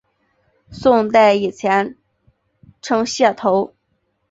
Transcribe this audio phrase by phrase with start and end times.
[0.71, 1.95] 宋代以前
[2.81, 3.75] 称解头。